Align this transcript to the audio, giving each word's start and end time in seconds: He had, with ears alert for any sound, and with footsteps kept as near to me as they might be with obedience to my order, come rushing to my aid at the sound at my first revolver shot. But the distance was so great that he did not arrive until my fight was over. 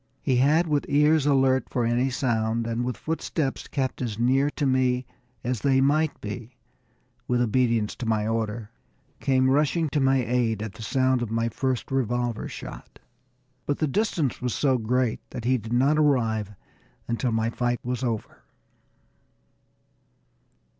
He 0.23 0.37
had, 0.37 0.65
with 0.65 0.87
ears 0.89 1.27
alert 1.27 1.69
for 1.69 1.85
any 1.85 2.09
sound, 2.09 2.65
and 2.65 2.83
with 2.83 2.97
footsteps 2.97 3.67
kept 3.67 4.01
as 4.01 4.17
near 4.17 4.49
to 4.49 4.65
me 4.65 5.05
as 5.43 5.61
they 5.61 5.79
might 5.79 6.19
be 6.21 6.55
with 7.27 7.39
obedience 7.39 7.95
to 7.97 8.07
my 8.07 8.25
order, 8.27 8.71
come 9.19 9.47
rushing 9.51 9.89
to 9.89 9.99
my 9.99 10.25
aid 10.25 10.63
at 10.63 10.73
the 10.73 10.81
sound 10.81 11.21
at 11.21 11.29
my 11.29 11.49
first 11.49 11.91
revolver 11.91 12.47
shot. 12.47 12.97
But 13.67 13.77
the 13.77 13.85
distance 13.85 14.41
was 14.41 14.55
so 14.55 14.79
great 14.79 15.19
that 15.29 15.45
he 15.45 15.59
did 15.59 15.71
not 15.71 15.99
arrive 15.99 16.55
until 17.07 17.31
my 17.31 17.51
fight 17.51 17.79
was 17.83 18.03
over. 18.03 18.41